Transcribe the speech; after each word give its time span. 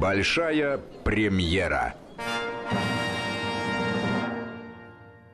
Большая 0.00 0.80
премьера. 1.04 1.94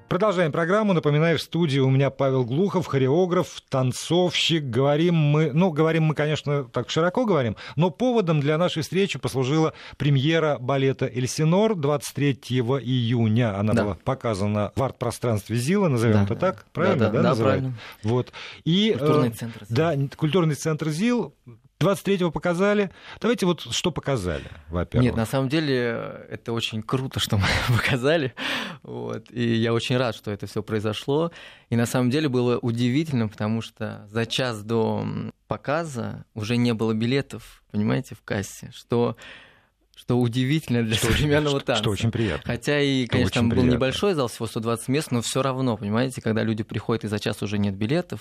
Продолжаем 0.08 0.50
программу. 0.50 0.92
Напоминаю, 0.92 1.38
в 1.38 1.42
студии 1.42 1.78
у 1.78 1.88
меня 1.88 2.10
Павел 2.10 2.44
Глухов, 2.44 2.86
хореограф, 2.86 3.60
танцовщик. 3.68 4.64
Говорим 4.64 5.14
мы, 5.14 5.52
ну, 5.52 5.70
говорим 5.70 6.04
мы, 6.04 6.16
конечно, 6.16 6.64
так 6.64 6.90
широко 6.90 7.24
говорим, 7.24 7.54
но 7.76 7.90
поводом 7.90 8.40
для 8.40 8.58
нашей 8.58 8.82
встречи 8.82 9.20
послужила 9.20 9.72
премьера 9.98 10.58
балета 10.58 11.06
«Эльсинор» 11.06 11.76
23 11.76 12.32
июня. 12.32 13.56
Она 13.56 13.72
да. 13.72 13.84
была 13.84 13.94
показана 14.02 14.72
в 14.74 14.82
арт-пространстве 14.82 15.54
ЗИЛа, 15.54 15.86
назовем 15.86 16.14
да, 16.14 16.24
это 16.24 16.34
да. 16.34 16.40
так, 16.40 16.66
правильно? 16.72 16.98
Да, 16.98 17.10
да, 17.10 17.22
да, 17.22 17.34
да 17.36 17.42
правильно. 17.42 17.74
Вот. 18.02 18.32
И, 18.64 18.96
культурный 18.98 19.28
э, 19.28 19.32
центр 19.32 19.64
ЗИЛ. 19.64 19.76
Да, 19.76 19.96
культурный 20.16 20.54
центр 20.56 20.88
ЗИЛ 20.88 21.34
23-го 21.80 22.30
показали. 22.30 22.90
Давайте 23.20 23.44
вот 23.44 23.60
что 23.70 23.90
показали, 23.90 24.44
во-первых. 24.68 25.04
Нет, 25.04 25.16
на 25.16 25.26
самом 25.26 25.48
деле 25.48 26.26
это 26.30 26.52
очень 26.52 26.82
круто, 26.82 27.20
что 27.20 27.36
мы 27.36 27.46
показали. 27.76 28.34
Вот. 28.82 29.30
И 29.30 29.54
я 29.56 29.74
очень 29.74 29.96
рад, 29.96 30.16
что 30.16 30.30
это 30.30 30.46
все 30.46 30.62
произошло. 30.62 31.32
И 31.68 31.76
на 31.76 31.86
самом 31.86 32.10
деле 32.10 32.28
было 32.28 32.58
удивительно, 32.58 33.28
потому 33.28 33.60
что 33.60 34.06
за 34.08 34.24
час 34.24 34.62
до 34.62 35.06
показа 35.48 36.24
уже 36.34 36.56
не 36.56 36.72
было 36.72 36.94
билетов, 36.94 37.62
понимаете, 37.70 38.14
в 38.14 38.22
кассе, 38.22 38.70
что 38.74 39.16
что 39.96 40.18
удивительно 40.18 40.82
для 40.82 40.94
что 40.94 41.06
современного 41.06 41.56
очень, 41.56 41.66
танца. 41.66 41.82
Что 41.82 41.90
очень 41.90 42.12
приятно. 42.12 42.42
Хотя 42.44 42.80
и, 42.80 43.06
конечно, 43.06 43.40
там 43.40 43.48
был 43.48 43.62
небольшой 43.64 44.12
зал, 44.12 44.28
всего 44.28 44.46
120 44.46 44.88
мест, 44.88 45.10
но 45.10 45.22
все 45.22 45.42
равно, 45.42 45.76
понимаете, 45.76 46.20
когда 46.20 46.42
люди 46.42 46.62
приходят 46.62 47.04
и 47.04 47.08
за 47.08 47.18
час 47.18 47.42
уже 47.42 47.58
нет 47.58 47.74
билетов, 47.74 48.20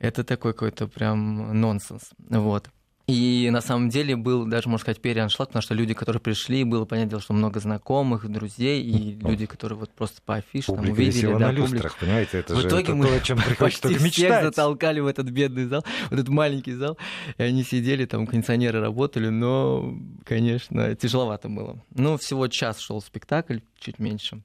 это 0.00 0.24
такой 0.24 0.52
какой-то 0.54 0.88
прям 0.88 1.60
нонсенс. 1.60 2.10
Вот. 2.28 2.70
И 3.06 3.48
на 3.50 3.60
самом 3.60 3.88
деле 3.88 4.14
был 4.14 4.46
даже, 4.46 4.68
можно 4.68 4.82
сказать, 4.82 5.02
переаншлаг, 5.02 5.48
потому 5.48 5.62
что 5.62 5.74
люди, 5.74 5.94
которые 5.94 6.20
пришли, 6.20 6.62
было 6.62 6.84
понятно, 6.84 7.18
что 7.18 7.32
много 7.32 7.58
знакомых, 7.58 8.28
друзей, 8.28 8.82
и 8.82 9.18
люди, 9.20 9.46
которые 9.46 9.78
вот 9.78 9.90
просто 9.90 10.22
по 10.24 10.36
афише 10.36 10.72
там 10.72 10.88
увидели. 10.88 11.26
Да, 11.32 11.38
на 11.38 11.50
люстрах, 11.50 11.98
понимаете, 11.98 12.38
это 12.38 12.54
в 12.54 12.60
же 12.60 12.68
итоге 12.68 12.84
это 12.84 12.94
мы 12.94 13.06
то, 13.06 13.14
о 13.14 13.20
чем 13.20 13.38
приходится 13.46 13.88
почти 13.88 14.10
всех 14.10 14.44
затолкали 14.44 15.00
в 15.00 15.08
этот 15.08 15.28
бедный 15.28 15.64
зал, 15.64 15.84
в 16.08 16.12
этот 16.12 16.28
маленький 16.28 16.74
зал, 16.74 16.98
и 17.36 17.42
они 17.42 17.64
сидели, 17.64 18.04
там 18.04 18.28
кондиционеры 18.28 18.80
работали, 18.80 19.28
но, 19.28 19.92
конечно, 20.24 20.94
тяжеловато 20.94 21.48
было. 21.48 21.82
Ну, 21.92 22.16
всего 22.16 22.46
час 22.46 22.78
шел 22.78 23.02
спектакль, 23.02 23.58
чуть 23.80 23.98
меньше. 23.98 24.40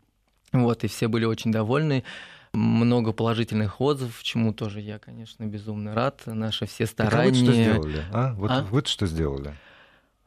Вот, 0.52 0.84
и 0.84 0.88
все 0.88 1.08
были 1.08 1.26
очень 1.26 1.52
довольны 1.52 2.04
много 2.56 3.14
положительных 3.14 3.82
отзывов, 3.82 4.24
чему 4.24 4.54
тоже 4.54 4.82
я, 4.82 5.00
конечно, 5.00 5.44
безумно 5.46 5.94
рад. 5.94 6.22
Наши 6.26 6.66
все 6.66 6.86
старания. 6.86 7.12
Так 7.12 7.26
а 7.26 7.30
вы 7.30 7.34
что 7.36 7.54
сделали? 7.54 8.06
А? 8.12 8.34
Вот 8.34 8.52
а? 8.52 8.64
вы 8.64 8.84
что 8.86 9.08
сделали? 9.08 9.56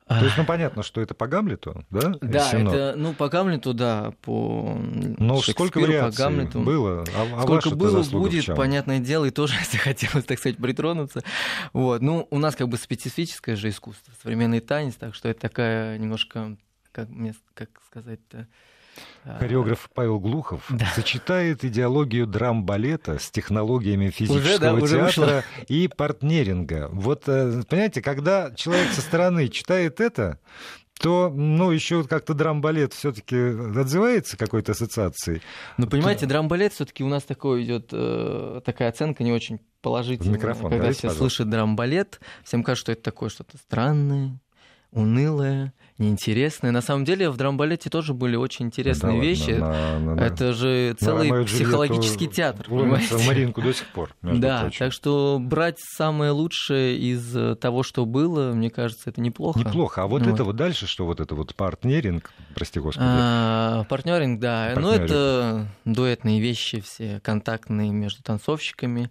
То 0.09 0.25
есть, 0.25 0.39
ну, 0.39 0.45
понятно, 0.47 0.83
что 0.83 1.03
это 1.03 1.15
по 1.15 1.27
Гамлету, 1.27 1.85
да? 1.91 2.15
Да, 2.23 2.51
Синод? 2.51 2.75
это, 2.75 2.95
ну, 2.97 3.13
по 3.13 3.29
Гамлету, 3.29 3.75
да, 3.75 4.15
по 4.23 4.75
Но 4.81 5.41
сколько 5.43 5.79
вариаций 5.79 6.17
по 6.17 6.31
Гамлету. 6.31 6.61
было? 6.61 7.05
А, 7.15 7.41
а 7.41 7.43
сколько 7.43 7.71
было, 7.71 8.03
будет, 8.05 8.47
понятное 8.47 9.01
дело, 9.01 9.27
и 9.27 9.31
тоже, 9.31 9.55
если 9.59 9.77
хотелось, 9.77 10.25
так 10.25 10.39
сказать, 10.39 10.57
притронуться. 10.57 11.23
Вот. 11.75 12.01
Ну, 12.01 12.27
у 12.31 12.39
нас 12.39 12.57
как 12.57 12.69
бы 12.69 12.79
специфическое 12.79 13.55
же 13.55 13.69
искусство, 13.69 14.13
современный 14.23 14.61
танец, 14.61 14.95
так 14.95 15.15
что 15.15 15.29
это 15.29 15.41
такая 15.41 15.99
немножко, 15.99 16.57
как 16.91 17.11
мне, 17.11 17.35
как 17.53 17.69
сказать-то, 17.87 18.49
Хореограф 19.25 19.91
Павел 19.95 20.19
Глухов 20.21 20.65
да. 20.69 20.87
сочетает 20.95 21.65
идеологию 21.65 22.27
драм-балета 22.27 23.19
с 23.19 23.31
технологиями 23.31 24.11
физического 24.11 24.41
уже, 24.41 24.59
да, 24.59 24.81
театра 24.81 25.15
уже 25.15 25.45
и 25.69 25.89
партнеринга. 25.89 26.89
Вот, 26.93 27.25
э, 27.27 27.63
понимаете, 27.69 28.03
когда 28.03 28.51
человек 28.55 28.91
со 28.93 29.01
стороны 29.01 29.49
читает 29.49 30.01
это, 30.01 30.39
то, 30.99 31.33
ну, 31.35 31.71
еще 31.71 32.05
как-то 32.05 32.35
драм-балет 32.35 32.93
все-таки 32.93 33.37
отзывается 33.79 34.37
какой-то 34.37 34.73
ассоциацией. 34.73 35.43
Ну, 35.77 35.87
понимаете, 35.87 36.27
драм-балет 36.27 36.73
все-таки 36.73 37.05
у 37.05 37.09
нас 37.09 37.23
такой 37.23 37.63
идет 37.65 37.91
э, 37.93 38.61
такая 38.65 38.89
оценка 38.89 39.23
не 39.23 39.33
очень 39.33 39.61
положительная. 39.81 40.35
Микрофон, 40.35 40.71
когда 40.71 40.91
все 40.93 41.03
пожалуйста. 41.03 41.19
слышат 41.19 41.51
драм-балет, 41.51 42.21
всем 42.45 42.63
кажется, 42.63 42.85
что 42.85 42.93
это 42.93 43.03
такое 43.03 43.29
что-то 43.29 43.57
странное, 43.59 44.39
унылое, 44.93 45.73
неинтересные. 45.99 46.71
На 46.71 46.81
самом 46.81 47.05
деле 47.05 47.29
в 47.29 47.37
драмбалете 47.37 47.91
тоже 47.91 48.15
были 48.15 48.37
очень 48.37 48.67
интересные 48.67 49.19
да, 49.19 49.25
вещи. 49.25 49.51
На, 49.51 49.99
на, 49.99 50.15
на, 50.15 50.21
Это 50.21 50.53
же 50.53 50.95
целый 50.99 51.31
на 51.31 51.45
психологический 51.45 52.29
театр. 52.29 52.67
Понимаете? 52.69 53.17
Маринку 53.27 53.61
до 53.61 53.73
сих 53.75 53.87
пор. 53.89 54.15
Да, 54.23 54.63
прочим. 54.63 54.79
так 54.79 54.93
что 54.93 55.39
брать 55.41 55.79
самое 55.79 56.31
лучшее 56.31 56.99
из 56.99 57.59
того, 57.59 57.83
что 57.83 58.07
было, 58.07 58.53
мне 58.53 58.71
кажется, 58.71 59.11
это 59.11 59.21
неплохо. 59.21 59.59
Неплохо. 59.59 60.03
А 60.03 60.07
вот, 60.07 60.23
вот. 60.23 60.35
это 60.35 60.45
вот 60.45 60.57
дальше, 60.57 60.87
что 60.87 61.05
вот 61.05 61.21
это 61.21 61.35
вот 61.35 61.55
партнеринг, 61.55 62.33
прости 62.55 62.81
господи. 62.81 63.07
А, 63.09 63.85
партнеринг, 63.85 64.41
да. 64.41 64.73
Ну 64.77 64.91
это 64.91 65.69
дуэтные 65.85 66.41
вещи 66.41 66.81
все, 66.81 67.21
контактные 67.23 67.91
между 67.91 68.23
танцовщиками 68.23 69.11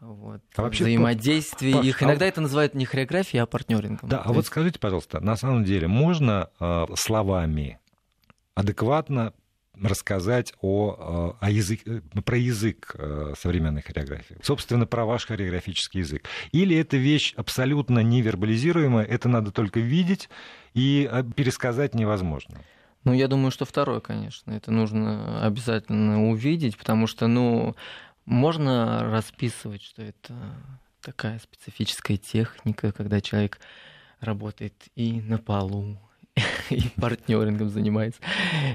вот, 0.00 0.40
а 0.56 0.62
вообще, 0.62 0.84
взаимодействие 0.84 1.74
Паш, 1.74 1.86
их. 1.86 2.02
Иногда 2.02 2.24
а... 2.24 2.28
это 2.28 2.40
называют 2.40 2.74
не 2.74 2.86
хореографией, 2.86 3.42
а 3.42 3.46
партнерингом. 3.46 4.08
Да, 4.08 4.18
а 4.18 4.28
есть... 4.28 4.34
вот 4.36 4.46
скажите, 4.46 4.78
пожалуйста, 4.78 5.20
на 5.20 5.36
самом 5.36 5.64
деле 5.64 5.88
можно 5.88 6.48
э, 6.58 6.86
словами 6.96 7.78
адекватно 8.54 9.34
рассказать 9.82 10.52
о, 10.60 11.36
о 11.40 11.50
язык, 11.50 11.80
э, 11.86 12.00
про 12.24 12.36
язык 12.36 12.94
э, 12.98 13.34
современной 13.38 13.82
хореографии. 13.82 14.36
Собственно, 14.42 14.86
про 14.86 15.04
ваш 15.04 15.26
хореографический 15.26 16.00
язык. 16.00 16.24
Или 16.52 16.76
это 16.76 16.96
вещь 16.96 17.34
абсолютно 17.36 18.00
невербализируемая, 18.00 19.04
это 19.04 19.28
надо 19.28 19.52
только 19.52 19.80
видеть, 19.80 20.28
и 20.74 21.08
э, 21.10 21.24
пересказать 21.34 21.94
невозможно. 21.94 22.60
Ну, 23.04 23.14
я 23.14 23.28
думаю, 23.28 23.50
что 23.50 23.64
второе, 23.64 24.00
конечно. 24.00 24.52
Это 24.52 24.70
нужно 24.70 25.44
обязательно 25.46 26.28
увидеть, 26.28 26.76
потому 26.76 27.06
что, 27.06 27.26
ну, 27.26 27.74
можно 28.24 29.10
расписывать, 29.10 29.82
что 29.82 30.02
это 30.02 30.34
такая 31.00 31.38
специфическая 31.38 32.16
техника, 32.16 32.92
когда 32.92 33.20
человек 33.20 33.60
работает 34.20 34.88
и 34.94 35.20
на 35.20 35.38
полу, 35.38 35.98
и 36.70 36.82
партнерингом 37.00 37.70
занимается, 37.70 38.20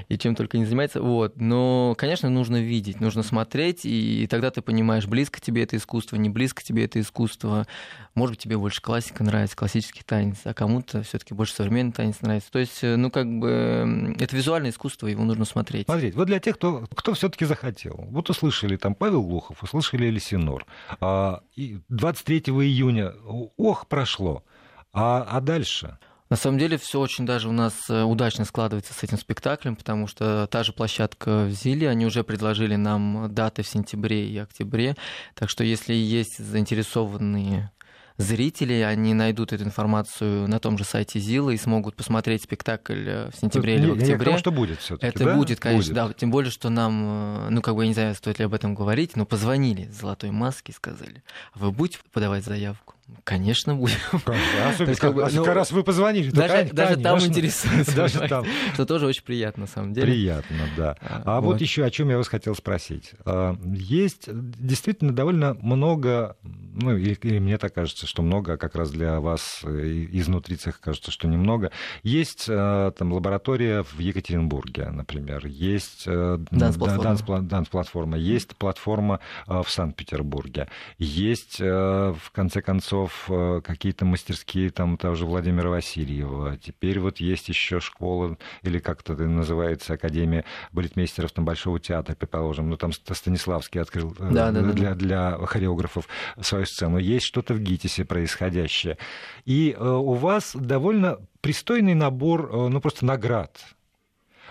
и 0.08 0.18
чем 0.18 0.34
только 0.34 0.58
не 0.58 0.64
занимается. 0.64 1.00
Вот. 1.00 1.40
Но, 1.40 1.94
конечно, 1.96 2.28
нужно 2.28 2.60
видеть, 2.60 3.00
нужно 3.00 3.22
смотреть, 3.22 3.80
и 3.84 4.26
тогда 4.28 4.50
ты 4.50 4.62
понимаешь, 4.62 5.06
близко 5.06 5.40
тебе 5.40 5.62
это 5.62 5.76
искусство, 5.76 6.16
не 6.16 6.28
близко 6.28 6.62
тебе 6.62 6.84
это 6.84 7.00
искусство. 7.00 7.66
Может 8.14 8.34
быть, 8.34 8.42
тебе 8.42 8.56
больше 8.56 8.80
классика 8.80 9.24
нравится, 9.24 9.56
классический 9.56 10.02
танец, 10.04 10.38
а 10.44 10.54
кому-то 10.54 11.02
все 11.02 11.18
таки 11.18 11.34
больше 11.34 11.54
современный 11.54 11.92
танец 11.92 12.20
нравится. 12.20 12.50
То 12.50 12.58
есть, 12.58 12.82
ну, 12.82 13.10
как 13.10 13.26
бы, 13.26 14.14
это 14.18 14.36
визуальное 14.36 14.70
искусство, 14.70 15.06
его 15.06 15.24
нужно 15.24 15.44
смотреть. 15.44 15.86
Смотреть, 15.86 16.14
вот 16.14 16.26
для 16.26 16.40
тех, 16.40 16.56
кто, 16.56 16.86
кто 16.94 17.14
все 17.14 17.28
таки 17.28 17.44
захотел. 17.44 18.06
Вот 18.10 18.30
услышали 18.30 18.76
там 18.76 18.94
Павел 18.94 19.22
Глухов, 19.22 19.62
услышали 19.62 20.08
Элисинор. 20.08 20.66
23 21.00 22.42
а, 22.46 22.50
июня, 22.50 23.12
ох, 23.56 23.86
прошло. 23.86 24.44
А, 24.92 25.26
а 25.28 25.40
дальше? 25.40 25.98
На 26.28 26.36
самом 26.36 26.58
деле 26.58 26.76
все 26.76 27.00
очень 27.00 27.24
даже 27.24 27.48
у 27.48 27.52
нас 27.52 27.74
э, 27.88 28.02
удачно 28.02 28.44
складывается 28.44 28.92
с 28.92 29.02
этим 29.04 29.16
спектаклем, 29.16 29.76
потому 29.76 30.08
что 30.08 30.48
та 30.50 30.64
же 30.64 30.72
площадка 30.72 31.44
в 31.44 31.50
Зиле, 31.50 31.88
они 31.88 32.04
уже 32.04 32.24
предложили 32.24 32.74
нам 32.76 33.32
даты 33.32 33.62
в 33.62 33.68
сентябре 33.68 34.28
и 34.28 34.36
октябре. 34.38 34.96
Так 35.34 35.50
что 35.50 35.62
если 35.62 35.94
есть 35.94 36.38
заинтересованные 36.38 37.70
зрители, 38.18 38.74
они 38.80 39.14
найдут 39.14 39.52
эту 39.52 39.64
информацию 39.64 40.48
на 40.48 40.58
том 40.58 40.78
же 40.78 40.84
сайте 40.84 41.20
ЗИЛа 41.20 41.50
и 41.50 41.56
смогут 41.56 41.94
посмотреть 41.94 42.42
спектакль 42.42 43.08
э, 43.08 43.30
в 43.30 43.36
сентябре 43.36 43.76
или 43.76 43.90
в 43.90 43.92
октябре. 43.92 44.32
Я 44.32 44.38
что 44.38 44.50
будет 44.50 44.80
все 44.80 44.96
Это 45.00 45.24
да? 45.24 45.34
будет, 45.36 45.60
конечно, 45.60 45.94
будет. 45.94 46.08
да. 46.08 46.12
Тем 46.14 46.30
более, 46.30 46.50
что 46.50 46.70
нам, 46.70 47.04
э, 47.04 47.48
ну, 47.50 47.62
как 47.62 47.76
бы, 47.76 47.84
я 47.84 47.88
не 47.88 47.94
знаю, 47.94 48.14
стоит 48.14 48.38
ли 48.38 48.46
об 48.46 48.54
этом 48.54 48.74
говорить, 48.74 49.16
но 49.16 49.26
позвонили 49.26 49.88
золотой 49.90 50.30
маски 50.30 50.70
и 50.70 50.74
сказали, 50.74 51.22
«А 51.52 51.58
вы 51.58 51.72
будете 51.72 51.98
подавать 52.12 52.44
заявку? 52.44 52.95
Конечно, 53.22 53.76
будем. 53.76 53.96
Особенно, 54.12 54.90
есть, 54.90 55.00
как, 55.00 55.14
ну, 55.14 55.44
раз 55.44 55.70
вы 55.70 55.84
позвонили. 55.84 56.30
Даже, 56.30 56.54
конечно, 56.54 56.74
даже 56.74 56.96
там 56.96 57.18
интересуется. 57.20 57.94
Даже 57.94 58.18
там. 58.28 58.44
Что 58.74 58.84
тоже 58.84 59.06
очень 59.06 59.22
приятно, 59.22 59.62
на 59.62 59.66
самом 59.68 59.92
деле. 59.92 60.06
Приятно, 60.08 60.56
да. 60.76 60.96
А, 61.00 61.22
а 61.24 61.40
вот. 61.40 61.54
вот 61.54 61.60
еще 61.60 61.84
о 61.84 61.90
чем 61.90 62.10
я 62.10 62.16
вас 62.16 62.26
хотел 62.26 62.56
спросить. 62.56 63.12
А, 63.24 63.56
есть 63.72 64.28
действительно 64.28 65.14
довольно 65.14 65.54
много, 65.54 66.36
ну, 66.42 66.96
или, 66.96 67.16
или 67.22 67.38
мне 67.38 67.58
так 67.58 67.74
кажется, 67.74 68.08
что 68.08 68.22
много, 68.22 68.56
как 68.56 68.74
раз 68.74 68.90
для 68.90 69.20
вас 69.20 69.62
изнутри 69.64 70.56
цеха 70.56 70.78
кажется, 70.80 71.12
что 71.12 71.28
немного. 71.28 71.70
Есть 72.02 72.46
а, 72.48 72.90
там 72.90 73.12
лаборатория 73.12 73.84
в 73.84 74.00
Екатеринбурге, 74.00 74.88
например. 74.90 75.46
Есть 75.46 76.06
данс-платформа. 76.06 77.42
Данс-платформа. 77.42 78.18
Есть 78.18 78.56
платформа 78.56 79.20
в 79.46 79.66
Санкт-Петербурге. 79.68 80.68
Есть, 80.98 81.60
в 81.60 82.30
конце 82.32 82.62
концов, 82.62 82.95
концов, 82.96 83.26
э, 83.28 83.60
какие-то 83.62 84.04
мастерские 84.04 84.70
там 84.70 84.96
тоже 84.96 85.26
Владимира 85.26 85.70
Васильева. 85.70 86.56
Теперь 86.56 86.98
вот 86.98 87.18
есть 87.18 87.48
еще 87.48 87.80
школа, 87.80 88.36
или 88.62 88.78
как-то 88.78 89.12
это 89.12 89.24
называется, 89.24 89.94
Академия 89.94 90.44
балетмейстеров 90.72 91.32
там 91.32 91.44
Большого 91.44 91.78
театра, 91.78 92.14
предположим. 92.14 92.70
Ну, 92.70 92.76
там 92.76 92.92
Станиславский 92.92 93.80
открыл 93.80 94.14
э, 94.18 94.30
да, 94.30 94.50
да, 94.50 94.62
для, 94.62 94.90
да. 94.90 94.94
для 94.94 95.46
хореографов 95.46 96.08
свою 96.40 96.66
сцену, 96.66 96.98
есть 96.98 97.26
что-то 97.26 97.54
в 97.54 97.60
ГИТИСе 97.60 98.04
происходящее. 98.04 98.98
И 99.44 99.76
э, 99.76 99.88
у 99.88 100.14
вас 100.14 100.52
довольно 100.54 101.18
пристойный 101.40 101.94
набор, 101.94 102.50
ну, 102.70 102.80
просто 102.80 103.04
наград. 103.04 103.60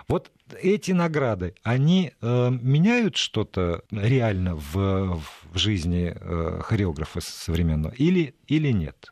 Вот 0.07 0.31
эти 0.61 0.91
награды, 0.91 1.55
они 1.63 2.11
э, 2.21 2.49
меняют 2.51 3.17
что-то 3.17 3.81
реально 3.91 4.55
в, 4.55 5.19
в 5.51 5.57
жизни 5.57 6.15
э, 6.15 6.61
хореографа 6.61 7.19
современного 7.21 7.93
или, 7.93 8.35
или 8.47 8.71
нет? 8.71 9.11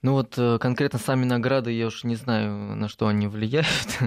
Ну 0.00 0.12
вот 0.12 0.34
э, 0.38 0.58
конкретно 0.60 0.98
сами 1.00 1.24
награды, 1.24 1.72
я 1.72 1.88
уж 1.88 2.04
не 2.04 2.14
знаю, 2.14 2.76
на 2.76 2.88
что 2.88 3.08
они 3.08 3.26
влияют. 3.26 3.98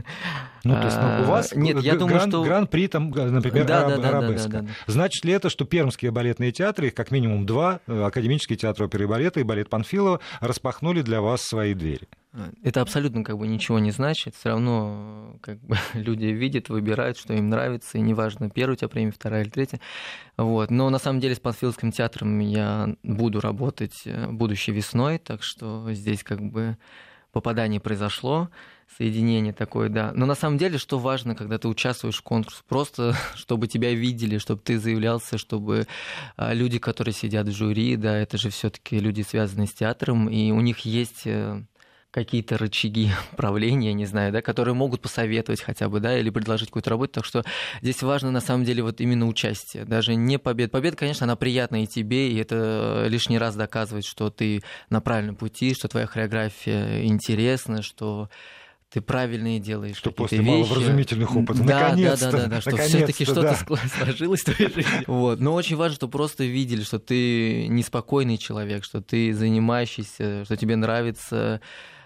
Ну, 0.63 0.75
то 0.75 0.83
есть 0.83 0.97
ну, 1.01 1.23
у 1.23 1.25
вас 1.25 1.55
Нет, 1.55 1.81
я 1.81 1.95
думаю, 1.95 2.17
гран, 2.17 2.29
что... 2.29 2.43
Гран-при, 2.43 2.87
там, 2.87 3.09
например, 3.09 3.65
да, 3.65 3.79
араб, 3.79 3.95
да, 3.95 3.97
да, 3.97 4.17
арабеска. 4.19 4.49
Да, 4.49 4.59
да, 4.59 4.67
да. 4.67 4.73
Значит 4.85 5.25
ли 5.25 5.33
это, 5.33 5.49
что 5.49 5.65
пермские 5.65 6.11
балетные 6.11 6.51
театры, 6.51 6.87
их 6.87 6.93
как 6.93 7.09
минимум 7.09 7.47
два, 7.47 7.79
э, 7.87 8.03
Академический 8.03 8.55
театр 8.55 8.83
оперы 8.83 9.05
и 9.05 9.07
балета 9.07 9.39
и 9.39 9.43
балет 9.43 9.71
Панфилова, 9.71 10.19
распахнули 10.39 11.01
для 11.01 11.19
вас 11.19 11.41
свои 11.41 11.73
двери? 11.73 12.07
Это 12.63 12.79
абсолютно 12.79 13.25
как 13.25 13.37
бы 13.37 13.45
ничего 13.45 13.79
не 13.79 13.91
значит. 13.91 14.35
Все 14.35 14.49
равно 14.49 15.35
как 15.41 15.59
бы, 15.59 15.77
люди 15.93 16.25
видят, 16.25 16.69
выбирают, 16.69 17.17
что 17.17 17.33
им 17.33 17.49
нравится, 17.49 17.97
и 17.97 18.01
неважно, 18.01 18.49
первая 18.49 18.75
у 18.75 18.77
тебя 18.77 18.87
премия, 18.87 19.11
вторая 19.11 19.43
или 19.43 19.49
третья. 19.49 19.81
Вот. 20.37 20.71
Но 20.71 20.89
на 20.89 20.97
самом 20.97 21.19
деле 21.19 21.35
с 21.35 21.39
Панфиловским 21.39 21.91
театром 21.91 22.39
я 22.39 22.95
буду 23.03 23.41
работать 23.41 24.03
э, 24.05 24.27
будущей 24.27 24.71
весной, 24.71 25.17
так 25.17 25.43
что 25.43 25.91
здесь 25.91 26.23
как 26.23 26.41
бы 26.41 26.77
попадание 27.33 27.79
произошло, 27.79 28.49
соединение 28.97 29.53
такое, 29.53 29.89
да. 29.89 30.11
Но 30.13 30.25
на 30.25 30.35
самом 30.35 30.57
деле, 30.57 30.77
что 30.77 30.99
важно, 30.99 31.35
когда 31.35 31.57
ты 31.57 31.67
участвуешь 31.67 32.17
в 32.17 32.23
конкурсе, 32.23 32.61
просто 32.67 33.15
чтобы 33.35 33.67
тебя 33.67 33.93
видели, 33.93 34.37
чтобы 34.37 34.61
ты 34.61 34.79
заявлялся, 34.79 35.37
чтобы 35.37 35.87
а, 36.35 36.53
люди, 36.53 36.79
которые 36.79 37.13
сидят 37.13 37.47
в 37.47 37.51
жюри, 37.51 37.95
да, 37.95 38.17
это 38.17 38.37
же 38.37 38.49
все-таки 38.49 38.99
люди, 38.99 39.21
связанные 39.21 39.67
с 39.67 39.73
театром, 39.73 40.29
и 40.29 40.51
у 40.51 40.61
них 40.61 40.79
есть 40.79 41.23
э, 41.25 41.63
какие-то 42.11 42.57
рычаги 42.57 43.09
правления, 43.37 43.93
не 43.93 44.05
знаю, 44.05 44.31
да, 44.31 44.41
которые 44.41 44.75
могут 44.75 45.01
посоветовать 45.01 45.61
хотя 45.61 45.89
бы, 45.89 45.99
да, 45.99 46.17
или 46.17 46.29
предложить 46.29 46.67
какую-то 46.67 46.89
работу. 46.89 47.13
Так 47.13 47.25
что 47.25 47.43
здесь 47.81 48.01
важно 48.03 48.31
на 48.31 48.41
самом 48.41 48.65
деле 48.65 48.83
вот 48.83 49.01
именно 49.01 49.27
участие, 49.27 49.85
даже 49.85 50.15
не 50.15 50.37
победа. 50.37 50.69
Победа, 50.69 50.97
конечно, 50.97 51.23
она 51.23 51.35
приятна 51.35 51.83
и 51.83 51.87
тебе, 51.87 52.31
и 52.31 52.37
это 52.37 53.05
лишний 53.07 53.37
раз 53.37 53.55
доказывает, 53.55 54.05
что 54.05 54.29
ты 54.29 54.61
на 54.89 55.01
правильном 55.01 55.35
пути, 55.35 55.73
что 55.73 55.87
твоя 55.87 56.05
хореография 56.05 57.05
интересна, 57.05 57.81
что 57.81 58.29
ты 58.91 58.99
правильные 58.99 59.59
делаешь. 59.59 59.95
Что 59.95 60.11
после 60.11 60.39
вещи. 60.39 60.49
маловразумительных 60.49 61.33
опытов. 61.33 61.65
Да, 61.65 61.79
наконец-то, 61.79 62.25
да, 62.25 62.31
да, 62.31 62.43
да, 62.43 62.47
да, 62.55 62.61
что 62.61 62.75
все-таки 62.75 63.23
что-то 63.23 63.55
сложилось 63.97 64.41
в 64.41 64.53
твоей 64.53 64.73
жизни. 64.73 65.03
Вот. 65.07 65.39
Но 65.39 65.53
очень 65.53 65.77
важно, 65.77 65.95
что 65.95 66.09
просто 66.09 66.43
видели, 66.43 66.81
что 66.81 66.99
ты 66.99 67.67
неспокойный 67.67 68.37
человек, 68.37 68.83
что 68.83 69.01
ты 69.01 69.33
занимающийся, 69.33 70.43
что 70.43 70.57
тебе 70.57 70.75
нравится 70.75 71.61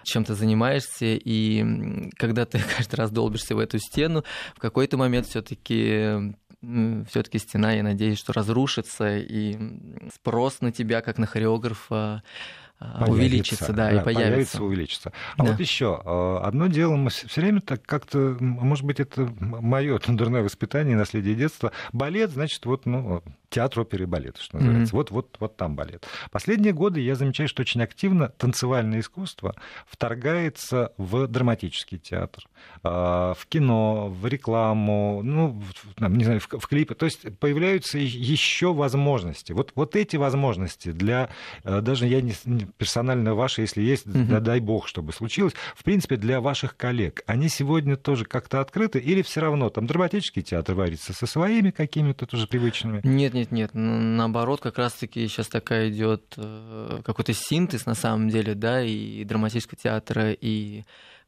чем 0.06 0.24
ты 0.24 0.34
занимаешься, 0.34 1.04
и 1.04 2.10
когда 2.16 2.46
ты 2.46 2.58
каждый 2.76 2.96
раз 2.96 3.10
долбишься 3.10 3.54
в 3.54 3.58
эту 3.58 3.78
стену, 3.78 4.24
в 4.54 4.60
какой-то 4.60 4.96
момент 4.96 5.26
все-таки 5.26 6.34
все-таки 7.08 7.38
стена, 7.38 7.72
я 7.72 7.82
надеюсь, 7.82 8.18
что 8.18 8.32
разрушится, 8.32 9.18
и 9.18 9.56
спрос 10.12 10.60
на 10.62 10.72
тебя, 10.72 11.00
как 11.00 11.18
на 11.18 11.26
хореографа, 11.26 12.22
появится, 12.78 13.12
увеличится, 13.12 13.72
да, 13.72 13.90
да, 13.90 13.90
и 13.90 14.04
появится. 14.04 14.30
появится, 14.30 14.64
увеличится. 14.64 15.12
А 15.36 15.44
да. 15.44 15.50
вот 15.50 15.60
еще 15.60 16.00
а, 16.04 16.42
одно 16.44 16.66
дело, 16.66 16.96
мы 16.96 17.10
все 17.10 17.40
время 17.40 17.60
так 17.60 17.84
как-то, 17.84 18.36
может 18.40 18.84
быть, 18.84 19.00
это 19.00 19.28
мое 19.40 19.98
дурное 20.06 20.42
воспитание, 20.42 20.96
наследие 20.96 21.34
детства. 21.34 21.72
Балет, 21.92 22.30
значит, 22.30 22.64
вот, 22.66 22.86
ну, 22.86 23.22
театр 23.48 23.80
оперы 23.80 24.04
и 24.04 24.06
балета, 24.06 24.42
что 24.42 24.58
называется. 24.58 24.92
Mm-hmm. 24.92 24.96
Вот, 24.96 25.10
вот, 25.10 25.36
вот 25.40 25.56
там 25.56 25.76
балет. 25.76 26.06
Последние 26.30 26.72
годы 26.72 27.00
я 27.00 27.14
замечаю, 27.14 27.48
что 27.48 27.62
очень 27.62 27.82
активно 27.82 28.28
танцевальное 28.28 29.00
искусство 29.00 29.54
вторгается 29.86 30.92
в 30.98 31.26
драматический 31.26 31.98
театр, 31.98 32.44
а, 32.82 33.34
в 33.34 33.46
кино, 33.46 34.08
в 34.08 34.26
рекламу, 34.26 35.22
ну, 35.22 35.62
не 35.98 36.24
знаю, 36.24 36.40
в, 36.40 36.48
в 36.48 36.66
клипы. 36.66 36.94
То 36.94 37.06
есть 37.06 37.38
появляются 37.38 37.98
еще 37.98 38.74
возможности. 38.74 39.52
Вот, 39.52 39.72
вот 39.74 39.96
эти 39.96 40.16
возможности 40.16 40.92
для, 40.92 41.30
даже 41.64 42.06
я 42.06 42.20
не 42.20 42.34
персонально 42.76 43.34
ваши, 43.34 43.62
если 43.62 43.82
есть, 43.82 44.06
угу. 44.06 44.18
да, 44.28 44.40
дай 44.40 44.60
бог, 44.60 44.88
чтобы 44.88 45.12
случилось, 45.12 45.54
в 45.74 45.84
принципе, 45.84 46.16
для 46.16 46.40
ваших 46.40 46.76
коллег, 46.76 47.22
они 47.26 47.48
сегодня 47.48 47.96
тоже 47.96 48.24
как-то 48.24 48.60
открыты 48.60 48.98
или 48.98 49.22
все 49.22 49.40
равно 49.40 49.70
там 49.70 49.86
драматический 49.86 50.42
театр 50.42 50.74
варится 50.74 51.12
со 51.12 51.26
своими 51.26 51.70
какими-то 51.70 52.26
тоже 52.26 52.46
привычными? 52.46 53.00
Нет, 53.04 53.34
нет, 53.34 53.52
нет, 53.52 53.70
наоборот, 53.74 54.60
как 54.60 54.78
раз-таки 54.78 55.26
сейчас 55.28 55.48
такая 55.48 55.90
идет 55.90 56.34
э, 56.36 57.00
какой-то 57.04 57.32
синтез 57.32 57.86
на 57.86 57.94
самом 57.94 58.28
деле, 58.28 58.54
да, 58.54 58.82
и 58.82 59.24
драматического 59.24 59.78
театра, 59.82 60.32
и 60.32 60.84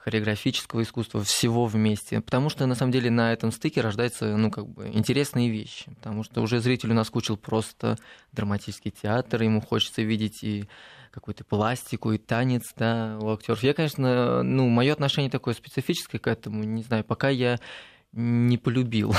хореографического 0.09 0.83
искусства, 0.83 1.23
всего 1.23 1.67
вместе. 1.67 2.21
Потому 2.21 2.49
что, 2.49 2.67
на 2.67 2.75
самом 2.75 2.93
деле, 2.93 3.11
на 3.11 3.33
этом 3.33 3.53
стыке 3.53 3.81
рождаются, 3.81 4.37
ну, 4.37 4.51
как 4.51 4.67
бы, 4.67 4.89
интересные 4.89 5.51
вещи. 5.51 5.91
Потому 5.97 6.25
что 6.25 6.41
уже 6.41 6.61
зрителю 6.61 6.95
наскучил 6.95 7.37
просто 7.37 7.99
драматический 8.33 8.91
театр, 8.91 9.43
ему 9.43 9.61
хочется 9.61 10.03
видеть 10.03 10.43
и 10.43 10.65
какую-то 11.19 11.45
пластику 11.45 12.13
и 12.13 12.19
танец, 12.19 12.63
да, 12.77 13.19
у 13.21 13.31
актеров. 13.31 13.63
Я, 13.63 13.75
конечно, 13.75 14.43
ну, 14.43 14.69
мое 14.69 14.93
отношение 14.93 15.31
такое 15.31 15.55
специфическое 15.55 16.21
к 16.21 16.27
этому, 16.27 16.63
не 16.65 16.83
знаю, 16.83 17.05
пока 17.05 17.29
я 17.29 17.59
не 18.13 18.57
полюбил 18.57 19.15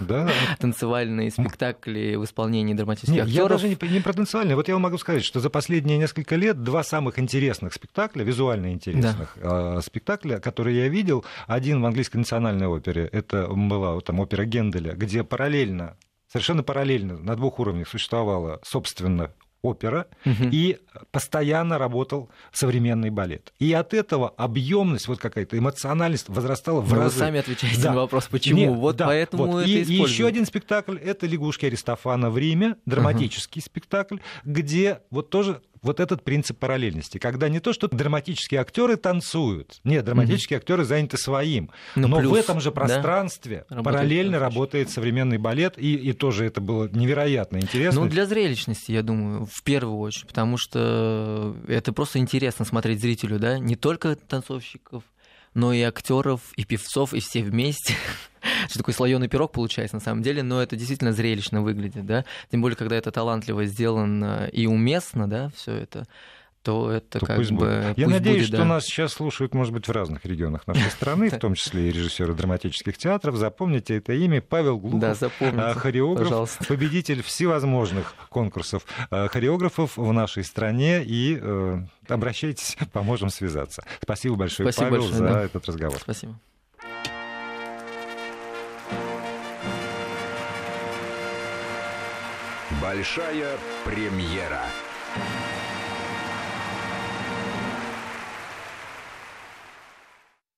да. 0.00 0.28
танцевальные 0.58 1.30
спектакли 1.30 2.16
в 2.16 2.24
исполнении 2.24 2.74
драматических 2.74 3.14
Нет, 3.14 3.28
актеров. 3.28 3.50
Я 3.50 3.56
даже 3.56 3.68
не, 3.68 3.92
не 3.92 4.00
про 4.00 4.12
танцевальные. 4.12 4.56
Вот 4.56 4.66
я 4.66 4.74
вам 4.74 4.82
могу 4.82 4.98
сказать, 4.98 5.24
что 5.24 5.38
за 5.38 5.48
последние 5.48 5.96
несколько 5.96 6.34
лет 6.34 6.60
два 6.62 6.82
самых 6.82 7.18
интересных 7.18 7.72
спектакля, 7.72 8.24
визуально 8.24 8.72
интересных 8.72 9.38
да. 9.40 9.76
э, 9.76 9.80
спектакля, 9.80 10.40
которые 10.40 10.76
я 10.76 10.88
видел, 10.88 11.24
один 11.46 11.80
в 11.82 11.86
английской 11.86 12.16
национальной 12.16 12.66
опере, 12.66 13.08
это 13.12 13.46
была 13.46 14.00
там 14.00 14.18
опера 14.18 14.44
Генделя, 14.44 14.94
где 14.94 15.22
параллельно 15.22 15.96
совершенно 16.32 16.62
параллельно 16.62 17.18
на 17.18 17.36
двух 17.36 17.60
уровнях 17.60 17.88
существовала, 17.88 18.58
собственно, 18.64 19.32
опера, 19.62 20.06
угу. 20.24 20.48
и 20.50 20.78
постоянно 21.10 21.78
работал 21.78 22.28
современный 22.52 23.10
балет. 23.10 23.52
И 23.58 23.72
от 23.72 23.94
этого 23.94 24.28
объемность, 24.30 25.08
вот 25.08 25.18
какая-то 25.18 25.56
эмоциональность 25.56 26.28
возрастала 26.28 26.80
в 26.80 26.92
разы. 26.92 27.14
Вы 27.14 27.18
сами 27.18 27.38
отвечаете 27.38 27.82
да. 27.82 27.90
на 27.90 27.96
вопрос, 27.96 28.26
почему. 28.26 28.58
Нет, 28.58 28.74
вот 28.74 28.96
да, 28.96 29.06
поэтому 29.06 29.46
вот. 29.46 29.60
это 29.60 29.68
и, 29.68 29.82
и 29.82 29.94
еще 29.94 30.26
один 30.26 30.46
спектакль 30.46 30.98
это 30.98 31.26
лягушки 31.26 31.66
Аристофана 31.66 32.30
в 32.30 32.38
Риме, 32.38 32.76
драматический 32.86 33.60
угу. 33.60 33.66
спектакль, 33.66 34.16
где 34.44 35.00
вот 35.10 35.30
тоже 35.30 35.62
вот 35.82 36.00
этот 36.00 36.22
принцип 36.22 36.58
параллельности, 36.58 37.18
когда 37.18 37.48
не 37.48 37.60
то, 37.60 37.72
что 37.72 37.88
драматические 37.88 38.60
актеры 38.60 38.96
танцуют, 38.96 39.80
нет, 39.84 40.04
драматические 40.04 40.56
mm-hmm. 40.56 40.60
актеры 40.60 40.84
заняты 40.84 41.16
своим, 41.16 41.70
ну, 41.96 42.08
но 42.08 42.20
плюс, 42.20 42.32
в 42.32 42.34
этом 42.34 42.60
же 42.60 42.70
пространстве 42.70 43.64
да, 43.68 43.82
параллельно 43.82 44.38
работает 44.38 44.90
современный 44.90 45.38
балет, 45.38 45.74
и, 45.76 45.94
и 45.94 46.12
тоже 46.12 46.44
это 46.44 46.60
было 46.60 46.88
невероятно 46.88 47.58
интересно. 47.58 48.02
Ну, 48.02 48.08
для 48.08 48.26
зрелищности, 48.26 48.92
я 48.92 49.02
думаю, 49.02 49.46
в 49.46 49.62
первую 49.62 49.98
очередь, 49.98 50.28
потому 50.28 50.56
что 50.56 51.56
это 51.66 51.92
просто 51.92 52.18
интересно 52.18 52.64
смотреть 52.64 53.00
зрителю, 53.00 53.38
да, 53.38 53.58
не 53.58 53.76
только 53.76 54.16
танцовщиков, 54.16 55.02
но 55.54 55.72
и 55.72 55.82
актеров, 55.82 56.40
и 56.56 56.64
певцов, 56.64 57.12
и 57.12 57.20
все 57.20 57.42
вместе. 57.42 57.94
что 58.68 58.78
такой 58.78 58.94
слоеный 58.94 59.28
пирог 59.28 59.52
получается 59.52 59.96
на 59.96 60.00
самом 60.00 60.22
деле, 60.22 60.42
но 60.42 60.62
это 60.62 60.76
действительно 60.76 61.12
зрелищно 61.12 61.62
выглядит, 61.62 62.06
да, 62.06 62.24
тем 62.50 62.60
более, 62.60 62.76
когда 62.76 62.96
это 62.96 63.10
талантливо 63.10 63.64
сделано 63.64 64.48
и 64.52 64.66
уместно, 64.66 65.28
да, 65.28 65.50
все 65.54 65.72
это 65.72 66.06
то 66.62 66.90
это 66.90 67.18
то 67.18 67.26
как 67.26 67.36
пусть 67.36 67.50
бы... 67.50 67.58
Будет. 67.58 67.98
Я 67.98 68.08
надеюсь, 68.08 68.36
будет, 68.36 68.48
что 68.48 68.56
да. 68.58 68.64
нас 68.64 68.84
сейчас 68.84 69.12
слушают, 69.12 69.54
может 69.54 69.72
быть, 69.72 69.88
в 69.88 69.90
разных 69.90 70.24
регионах 70.24 70.66
нашей 70.66 70.90
страны, 70.90 71.28
в 71.28 71.38
том 71.38 71.54
числе 71.54 71.88
и 71.88 71.92
режиссеры 71.92 72.34
драматических 72.34 72.96
театров. 72.96 73.36
Запомните 73.36 73.96
это 73.96 74.12
имя. 74.12 74.40
Павел 74.40 74.78
Глухов, 74.78 75.00
да, 75.00 75.16
а, 75.40 75.74
хореограф, 75.74 76.28
пожалуйста. 76.28 76.64
победитель 76.64 77.22
всевозможных 77.22 78.14
конкурсов 78.28 78.86
а, 79.10 79.28
хореографов 79.28 79.96
в 79.96 80.12
нашей 80.12 80.44
стране. 80.44 81.02
И 81.04 81.38
э, 81.40 81.82
обращайтесь, 82.08 82.76
поможем 82.92 83.30
связаться. 83.30 83.84
Спасибо 84.00 84.36
большое, 84.36 84.70
Спасибо 84.70 84.90
Павел, 84.90 85.02
большое, 85.02 85.18
за 85.18 85.34
да. 85.34 85.42
этот 85.42 85.66
разговор. 85.66 85.98
Спасибо. 85.98 86.38
Большая 92.92 93.58
премьера. 93.84 94.60